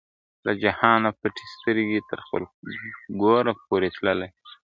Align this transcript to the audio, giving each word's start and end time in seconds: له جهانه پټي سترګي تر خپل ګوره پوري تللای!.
له 0.45 0.51
جهانه 0.61 1.09
پټي 1.19 1.45
سترګي 1.55 1.99
تر 2.09 2.19
خپل 2.25 2.41
ګوره 3.21 3.53
پوري 3.65 3.89
تللای!. 3.95 4.29